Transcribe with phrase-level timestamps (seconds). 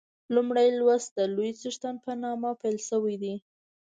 [0.35, 3.35] لومړی لوست د لوی څښتن په نامه پیل شوی دی.